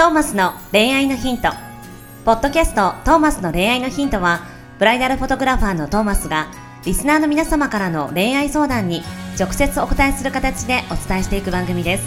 [0.00, 1.50] トーマスの恋愛のヒント。
[2.24, 4.46] ポッドキャストトーマスの恋愛のヒントは、
[4.78, 6.50] ブライダルフォトグラファーのトーマスが、
[6.86, 9.02] リスナーの皆様からの恋愛相談に
[9.38, 12.04] 直接お答えする形でお伝えしていく番組です。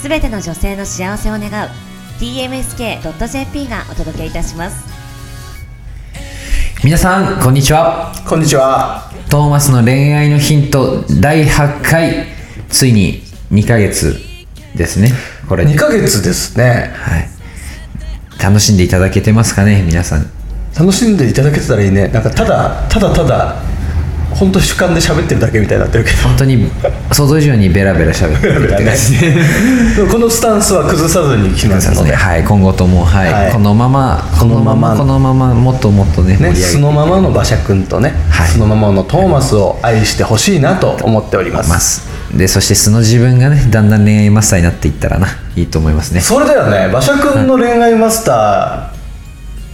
[0.00, 1.68] すべての女性の幸せを願う
[2.18, 4.82] tmsk.jp がお届けいたします。
[6.82, 9.12] 皆さんこんにちはこんにちは。
[9.28, 12.28] トーマスの恋愛のヒント第8回
[12.70, 13.20] ついに
[13.50, 14.31] 2ヶ月
[14.74, 15.12] ですね
[15.48, 16.92] これ2ヶ月ですね。
[16.94, 17.28] はい
[18.42, 20.26] 楽しんでいただけてますかね皆さん
[20.76, 22.08] 楽しんでいただけてたらいいね。
[22.08, 23.54] なんかただただただ
[24.34, 26.70] 本当主観で喋ってるだけみたいになってるけ本当に
[27.12, 29.34] 想像以上にベラベラ喋ってるって感じで。
[29.96, 30.06] ど。
[30.06, 32.14] このスタンスは崩さずに来ますので。
[32.14, 33.52] はい今後とも、はいはい。
[33.52, 35.54] このままこのままこのまま。
[35.54, 38.48] もっともっとねね、上げて素のままの馬車君とね、はい。
[38.48, 41.68] 素のままのトーマスを愛してほしいなと思っております。
[41.68, 42.08] ます。
[42.36, 46.20] でそして素の自分がねだんだん恋愛マスターになっていったらないいと思いますね。
[46.20, 48.92] それだよね、馬車君の恋愛マスタ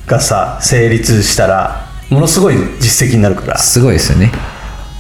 [0.07, 3.59] ーがさ、成立したら、ものすごい実績になるから。
[3.59, 4.33] すごいですよね。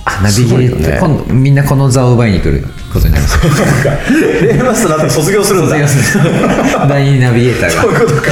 [0.04, 0.98] あナビゲーター、ね。
[1.00, 3.38] 今度みんなこの座を奪いに来ることになります。
[3.46, 4.02] なんか。
[4.40, 5.76] 恋愛マスターになったら卒業するんだ。
[6.88, 7.82] 第二ナビゲーターが。
[7.82, 8.30] そういうことか。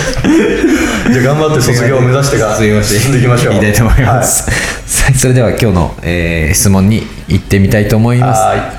[1.13, 3.55] じゃあ頑張って卒業を目指してから進んでいきましょう。
[3.55, 4.51] いきたいと思います、
[4.87, 8.29] さあそれでは今日の、えー質問に行ってみたいと思いはい。
[8.31, 8.41] ます。
[8.41, 8.73] は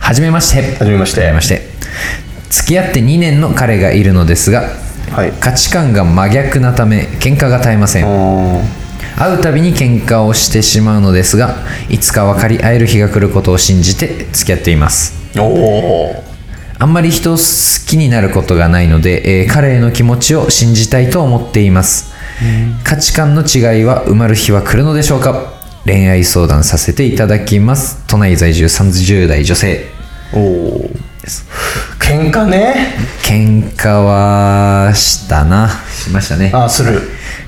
[0.00, 0.76] はじめまして。
[0.78, 1.20] はじめまして。
[1.20, 1.68] はじめまして。
[2.50, 4.70] 付き合って2年の彼がいるのですが
[5.10, 5.32] はい。
[5.32, 8.04] 価値観が真逆なため喧嘩が絶えません。
[8.06, 8.62] う
[9.16, 11.56] 会うたびに喧嘩をしてしまうのですが
[11.88, 15.40] いつか分かり合える日が来ることを信じて付き合っていますん。
[15.40, 16.24] おお。
[16.78, 22.12] あんまり人を好きになることがないので、えー彼への気持ちを信じたいと思っています、
[22.82, 25.54] 価値観の違いは埋まる日は来るのでしょうか？
[25.86, 29.86] 恋愛相談させていただきます都内在住30代女性
[30.32, 30.90] おお。
[32.00, 32.96] 喧嘩ね。
[33.22, 37.00] 喧嘩はしたなしましたねあ、する。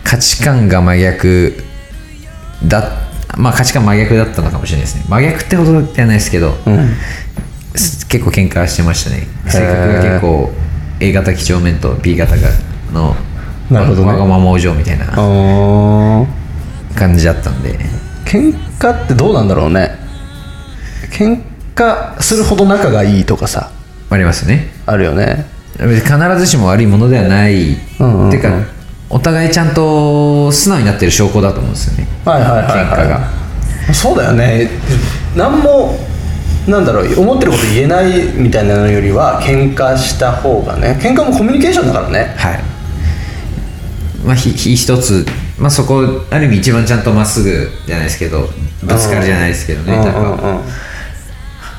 [0.07, 1.53] 価値観が真逆
[2.64, 2.92] だ
[3.36, 5.05] まあ価値観真逆だったのかもしれないですね。
[5.08, 6.95] 真逆ってほどではないですけど、うん。
[7.75, 9.27] す結構喧嘩してましたね。
[9.48, 10.53] 性格が結構
[11.01, 12.48] A 型几帳面と B 型が
[12.92, 13.17] の
[13.69, 14.08] なるほどね。
[14.13, 15.07] わがままお嬢みたいな
[16.95, 17.77] 感じだったんで。
[18.25, 19.98] 喧嘩ってどうなんだろうね。
[21.11, 21.42] 喧
[21.75, 23.70] 嘩するほど仲がいいとかさ、
[24.09, 24.69] ありますね。
[24.86, 25.47] あるよね。
[25.79, 26.03] 必
[26.39, 28.29] ずしも悪いものではない、うんうんうん。
[28.29, 28.76] っていうか
[29.08, 32.08] お互いちゃんと素直になってる証拠だと思うんですよね。
[32.24, 32.72] はいはいはい、はい。
[32.72, 33.94] 喧嘩が。
[33.94, 34.68] そうだよね。
[35.36, 35.98] 何も、
[36.67, 42.34] なんだろう、思ってること言えないみたいなのよりは、喧嘩した方がね、喧嘩もコミュニケーションだからね。
[42.36, 42.61] はい。
[44.24, 45.24] まあひひ一つ。
[45.58, 48.50] まあそこある意味一番ちゃんとまっすぐじゃないですけど
[48.83, 50.05] ぶつかるじゃないですけどね、うん。
[50.05, 50.62] なんかうんうん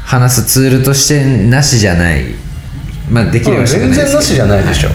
[0.04, 2.24] 話すツールとしてなしじゃない。
[3.12, 4.90] まあできればしたくないですけど全然なしじゃないでしょ、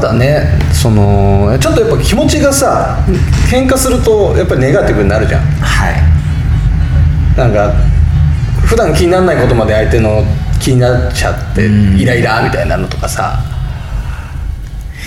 [0.00, 2.98] ただねそのちょっとやっぱ気持ちがさ
[3.50, 5.42] 喧嘩するとやっぱりネガティブになるじゃん。
[5.42, 5.94] はい。
[7.36, 7.72] なんか
[8.66, 10.24] 普段気にならないことまで相手の
[10.60, 13.38] 気になっちゃってイライラみたいなのとかさ。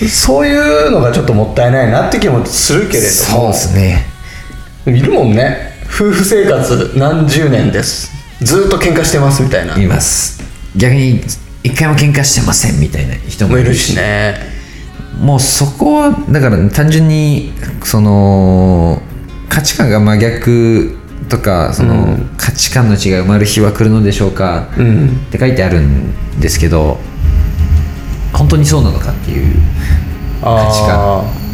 [0.10, 4.06] そういうのがちょっともったいないなって気もするけれどそうもですね。
[4.86, 5.74] いるもんね。
[5.86, 8.12] 夫婦生活何十年です。
[8.42, 9.78] ずっと喧嘩してますみたいな。
[9.78, 10.44] います。
[10.76, 11.22] 逆に
[11.64, 14.55] 一回も喧嘩してませんみたいな人ももいるいるししね
[15.20, 17.54] もうそこはだから単純に
[17.84, 19.02] その
[19.50, 20.98] 価値観が真逆
[21.30, 25.08] とかその、価値観の違いが埋まる日は来るのでしょうか、うん。
[25.08, 27.00] って書いてあるんですけど
[28.32, 29.56] 本当にそうなのかっていう
[30.42, 31.22] 価値観。
[31.22, 31.46] あ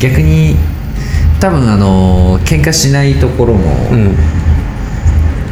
[0.00, 0.56] 逆に
[1.40, 4.16] 多分あの喧嘩しないところも、ーうん。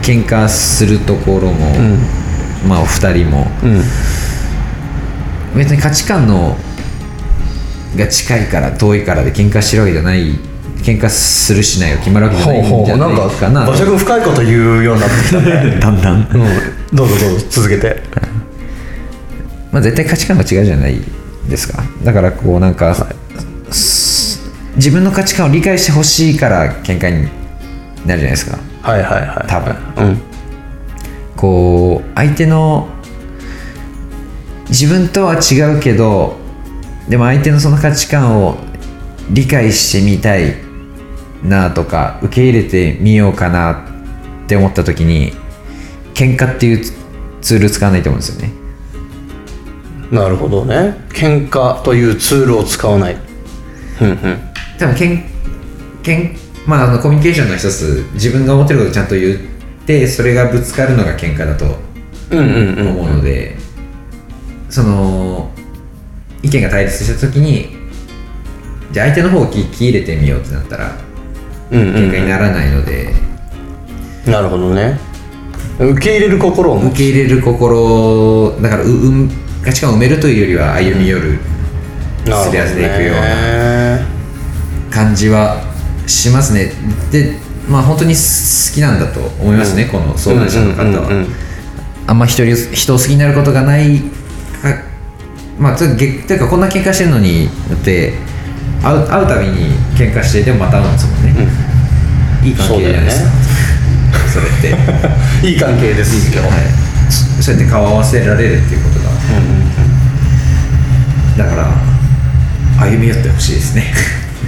[0.02, 1.98] 喧嘩するところも、うん。
[2.68, 3.46] まあお二人も。
[3.62, 3.82] うん。
[5.56, 6.56] 別に価値観の
[7.97, 10.38] が近いから遠いからで喧嘩してるわけじゃない
[10.82, 15.78] 喧嘩するしないが決まるわけじゃないんじゃないかかな馬深いこと言うようになってきたね。
[15.80, 16.97] だんだん、うん。
[16.97, 18.02] どうぞどうぞ続けて。
[19.70, 21.00] まあ、絶対価値観が違うじゃない
[21.49, 21.82] ですか。
[22.05, 22.94] だからこうなんか、
[23.70, 24.40] す
[24.76, 27.28] 自分の価値観を理解してほしいから喧嘩になる
[28.06, 28.58] じゃないですか。
[28.82, 29.49] はいはいはい。
[29.49, 29.76] 多分。
[29.99, 30.19] うん。
[31.37, 32.88] こう相手の
[34.69, 36.37] 自分とは違うけど
[37.08, 38.58] でも相手のその価値観を
[39.31, 40.56] 理解してみたい
[41.43, 43.72] なとか受け入れてみようかな
[44.44, 45.32] って思った時に
[46.14, 46.84] 喧嘩っていう
[47.40, 48.52] ツール使わないと思うんですよね。
[50.10, 50.96] なるほどね。
[51.10, 53.16] 喧嘩というツールを使わない。
[54.00, 54.38] うんうん。
[54.78, 55.25] 多分けん
[56.02, 59.38] けんまああのコミュニケーションの一つ自分が思ってることをちゃんと言っ
[59.87, 61.78] てそれがぶつかるのが喧嘩だと
[62.31, 62.88] うんうんうん。
[62.90, 63.56] 思うので、
[64.69, 65.51] その
[66.42, 67.76] 意見が対立した時に
[68.90, 70.96] じゃあ相手の方を聞き入れてみようってなったら
[71.70, 73.14] うんうん喧嘩にならないので、
[74.26, 74.98] なるほどね。
[75.78, 79.30] 受け入れる心を持受け入れる心だからううん
[79.64, 81.38] 価値観を埋めるというよりは歩み寄る。
[82.24, 83.98] すり合わせていくような。
[83.98, 84.06] な
[84.90, 85.62] 感じは
[86.06, 86.72] しますね。
[87.10, 87.36] で
[87.68, 91.34] まあ本当に好きなんだと思いますね、この相談者の方は、うんうんうんうん。
[92.06, 94.00] あんま人に人を好きになることがない
[94.62, 94.91] か
[95.62, 98.14] まあとげというかこんな喧嘩してるのにだって
[98.82, 101.47] 会う会うたびに喧嘩してでもまた会うんですもんね、
[102.43, 103.31] いい関係じゃないですか。
[104.32, 104.75] そ,、れって。
[105.47, 106.53] いい関係ですよ、はい、
[107.09, 109.11] そそうやって顔を合わせられるっていうことが、
[111.44, 111.69] だから
[112.85, 113.94] 歩み寄ってほしいですね。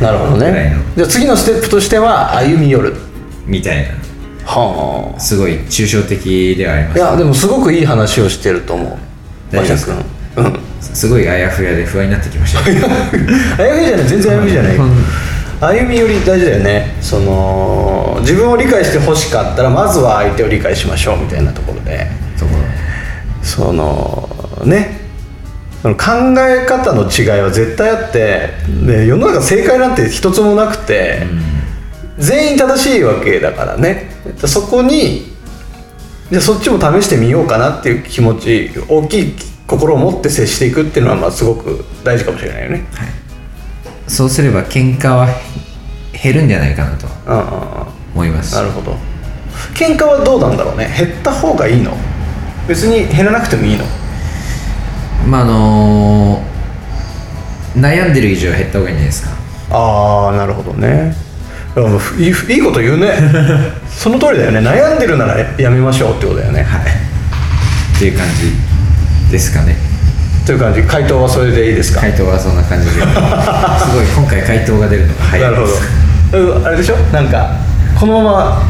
[0.01, 0.77] なるほどね。
[0.77, 0.97] の。
[0.97, 2.97] じゃあ次のステップとしては歩み寄る。
[3.47, 3.85] みたいな。
[4.45, 5.21] はあ。
[5.21, 6.99] すごい抽象的ではあります。
[6.99, 9.55] いやでもすごくいい話をしてると思う。
[9.55, 9.95] 大丈君。
[10.45, 12.81] うんすごいあやふやで不安になってきましたね
[13.57, 14.77] 歩みじゃない全然歩みじゃない。
[15.61, 16.97] 歩み寄り大事だよね。
[17.01, 22.07] その自分を理解してほしかったらまずは相手を理解しましょうみたいなところで。
[23.43, 24.29] その
[24.65, 25.05] ね。
[25.85, 25.93] 考
[26.39, 28.55] え方の違いは絶対あって
[28.87, 31.27] で世の中正解なんて一つもなくて、
[32.19, 34.11] 全員正しいわけだからね。
[34.47, 35.35] そこに
[36.31, 39.35] じゃあそっちも試してみようかなっていう気持ち大きい
[39.67, 42.85] 心を持って接していくっていうのはまあすごく大事かもしれないよね。
[44.07, 45.29] そうすれば喧嘩は
[46.23, 47.07] 減るんじゃないかなと
[48.15, 48.55] 思います。
[48.55, 48.97] なるほど。
[49.75, 50.95] 喧嘩はどうなんだろうね。
[50.99, 51.97] 減った方がいいの？
[52.69, 53.85] 別に減らなくてもいいの？
[55.27, 56.43] まああの
[57.77, 59.31] 悩んでる以上は減った方がいいんじゃないですか。
[59.71, 61.15] ああなるほどね。
[62.19, 63.15] いいいいこと言うね。
[63.91, 64.61] その通りだよね。
[64.61, 66.63] 悩んでるならやめましょうってことだよね。
[66.63, 66.81] はい。
[66.83, 68.53] っていう感じ
[69.31, 69.77] ですかね。
[70.47, 70.83] という感じ。
[70.83, 72.93] 回答はそれでいいですか、回答はそんな感じで。
[73.01, 75.81] すごい今回回答が出るのが早ないるほです
[76.33, 76.39] ど。
[76.39, 76.97] うんあれでしょ？
[77.13, 77.51] なんか
[77.99, 78.63] このまま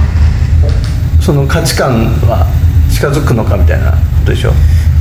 [1.20, 2.46] その価値観は
[2.92, 3.96] 近づくのかみたいなこ
[4.26, 4.52] とでしょ？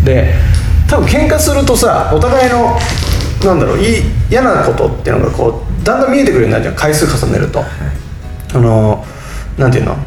[0.04, 0.34] で
[0.88, 2.80] 多分喧嘩するとさお互いの
[3.46, 6.76] なんだろういい嫌なことっていうのがこうだんだん見えてくるようになるじゃん。
[6.76, 7.64] 回数重ねると、
[8.54, 9.06] あの
[9.58, 9.98] なんていうの？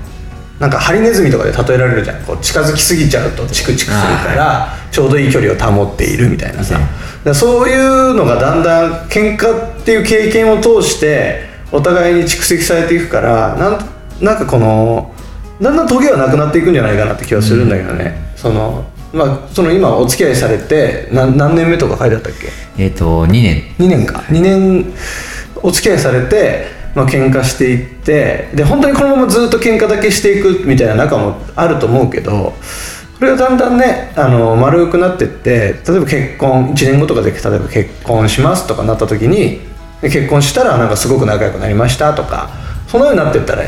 [0.58, 2.22] なんかハリネズミとかで例えられるじゃん。
[2.22, 6.84] こう近づきすぎちゃうとチクチクするからちょうどいい距離を保っているみたいなさ、はい
[7.24, 11.40] だそういうのがだんだん喧嘩っていう経験を通して
[11.72, 15.12] お互いに蓄積されていくからなんなんかこの
[15.60, 22.32] だんだんトゲはなくなっていくんじゃないかなって気はするんだけどね、そのまあその今お付き合いされて何何年目とか書いてあったっ
[22.76, 22.82] け？
[22.82, 23.62] えっ、と2年。
[23.78, 24.20] 2年か。
[24.28, 24.92] 2年
[25.62, 32.54] お付き合いされて、まあ喧嘩していってで本当にこのままずっと喧嘩だけしていくみたいな仲もあると思うけど
[33.18, 39.60] これがだんだんねあの丸くなってって例えば結婚1年後とかで例えば結婚しますとかなった時に
[40.00, 42.50] で結婚したらなんかすごく仲良くなりましたとか
[42.88, 43.64] そのようになってったら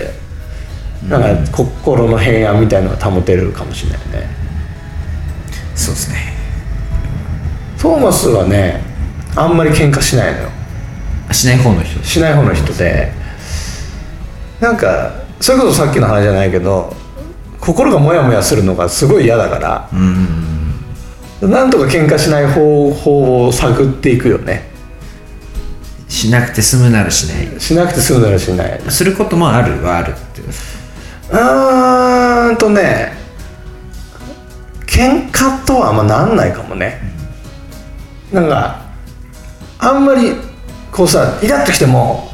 [1.06, 4.28] なんか心の平安みたいなのが保てるかもしれないね。
[5.74, 6.34] そうですね。
[7.78, 8.82] トーマスはね
[9.36, 10.57] あんまり喧嘩しないのよ
[11.38, 12.02] しない方の人。
[12.02, 13.12] しない方の人で。
[14.61, 16.93] なんかそれこそさっきの話じゃないけど
[17.61, 19.96] 心がモヤモヤするのがすごい嫌だからう
[21.46, 21.50] ん。
[21.50, 24.69] なんとか喧嘩しない方法を探っていくよね。
[26.08, 27.60] しなくて済むならしない。
[27.60, 28.81] しなくて済むならしない。
[28.89, 30.48] することもあるはあるっていう。
[30.48, 33.12] うーんとね
[34.86, 37.01] 喧嘩とはあんまなんないかもね。
[38.32, 38.82] なんか
[39.79, 40.47] あんまり
[40.98, 42.28] こうさイラッときても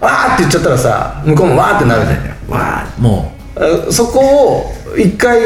[0.00, 2.18] わーって言っちゃったらさ向こうもわーってなるじゃん。
[2.48, 4.20] わあもあそこ
[4.58, 5.40] を一回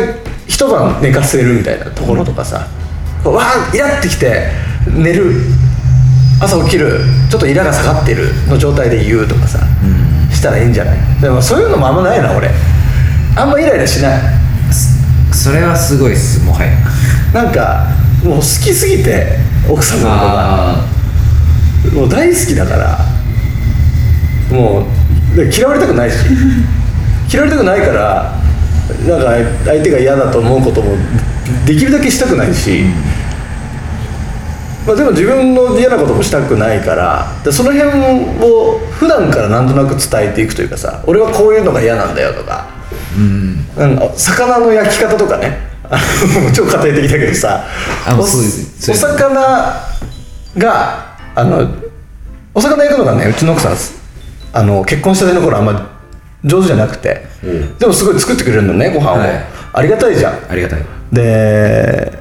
[0.47, 2.67] 一晩寝かせるみたいなところとかさ、
[3.25, 4.51] わあイラってきて
[4.95, 5.41] 寝る。
[6.41, 7.01] 朝起きる。
[7.31, 9.61] ちょっとイラが下がってるの状態で言うとかさ、
[10.31, 10.99] したらいいんじゃない？
[11.23, 12.51] でもそういうのもあんまないな俺。
[13.37, 14.21] あんまイライラしない。
[15.31, 16.77] うそれはすごいっすもはや。
[17.33, 17.87] なんか
[18.23, 20.77] もう好きすぎて奥さんのことがあ
[21.95, 22.99] もう大好きだから
[24.51, 24.87] も
[25.35, 26.17] うで嫌われたくないし。
[27.31, 28.35] 嫌われたくないから
[29.07, 29.27] なんか
[29.67, 30.97] 相手が嫌だと思うことも
[31.67, 32.85] できるだけしたくないし、
[34.87, 37.91] まあ、でも自分の嫌なこともしたくないからでその辺
[38.43, 42.67] を普段からなんとなく伝えていくというかさ俺はこういうのが嫌なんだよとか
[43.17, 43.67] うん。
[43.77, 45.69] なんか魚の焼き方とかね。
[46.53, 47.65] 超家庭的だけどさ
[48.19, 48.23] お
[48.95, 49.83] 魚
[50.59, 51.08] が
[51.39, 51.69] あの
[52.53, 53.77] お魚焼くのがねうちの奥さん
[54.53, 55.97] あの結婚したての頃あんま
[56.45, 57.27] 上手じゃなくて、
[57.79, 59.31] でもすごい作ってくれるのねご飯を、はい。
[59.73, 60.51] ありがたいじゃん。
[60.51, 60.85] ありがたい。
[61.13, 62.13] で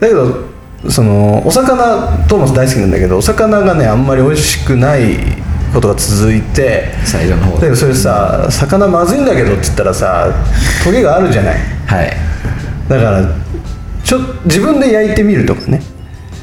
[0.00, 0.46] だけど
[0.90, 5.16] そのお魚トーマス大好きなんだけどお魚がねあんまり美味しくない
[5.72, 10.32] ことが続いて最後の方だけどそれさ魚まずいんだけどって言ったらさ
[10.84, 11.58] トゲがあるじゃない。
[11.86, 12.12] はい。
[12.88, 13.34] だから
[14.02, 15.80] ちょ自分で焼いてみるとかね。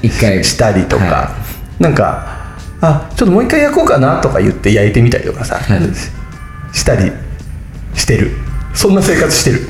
[0.01, 0.43] 一回。
[0.43, 1.42] したりとか、は
[1.79, 5.79] なんかあちょっともう一回焼こうかなとか言って焼いてみたりとかさ、はい。
[6.75, 7.11] したり
[7.95, 8.31] してる。
[8.73, 9.67] そんな生活してる。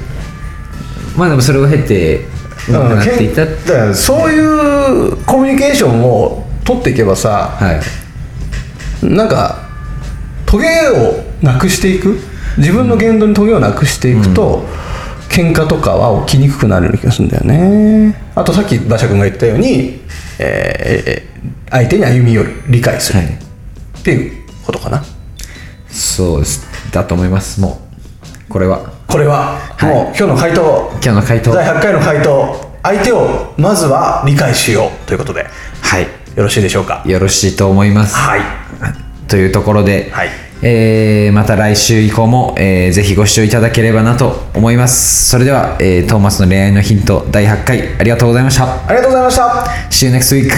[1.17, 3.45] まあでもそれを経てっていった。
[3.45, 7.73] けんだからそういうコミュニケーションを取っていけばさは
[9.03, 9.05] い。
[9.05, 9.67] なんか
[10.45, 12.19] トゲをなくしていく？
[12.57, 14.63] 自分の言動にトゲをなくしていくと、
[15.29, 18.15] 喧嘩とかは起きにくくなる気がするんだよね。
[18.35, 19.99] あとさっき馬車君が言ったように、
[20.39, 21.33] えー
[21.73, 23.27] 相手に歩み寄る理解する、はい。
[23.29, 25.03] っていうことかな。
[25.89, 27.59] そうですだと思います。
[27.59, 27.81] も
[28.47, 28.93] うこれは。
[29.07, 29.95] これは、はい。
[29.95, 30.89] もう今日の回答。
[30.91, 31.53] 今日の回答。
[31.53, 32.73] 第8回の回答。
[32.83, 35.07] 相手をまずは理解しよう。
[35.07, 35.47] ということで。
[35.81, 36.03] はい。
[36.03, 37.03] よろしいでしょうか。
[37.07, 38.15] よろしいと思います。
[38.15, 38.41] はい。
[39.27, 40.29] というところで、はい
[40.65, 45.29] えーまた来週以降も、えーぜひご視聴いただければなと思います。
[45.29, 48.85] それでは、えートーマスの恋愛のヒント第8回ありがとうございました。
[48.87, 49.65] ありがとうございました。
[49.89, 50.49] See you next week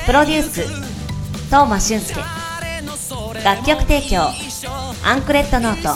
[0.04, 0.62] プロデュース
[1.46, 2.20] 東間俊介
[3.42, 4.28] 楽曲提供
[5.02, 5.88] アンクレットノート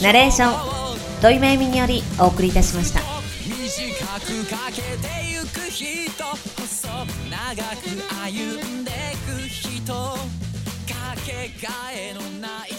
[0.00, 0.75] ナレーション
[1.22, 3.00] 土井めいみによりお送りいたしました。
[3.00, 6.24] 短くかけてゆく人
[6.60, 6.88] 細
[7.30, 7.88] 長く
[8.22, 8.90] 歩んで
[9.26, 10.18] く人か
[11.24, 12.72] けがえのない